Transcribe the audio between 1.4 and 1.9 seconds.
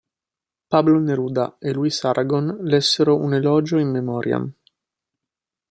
e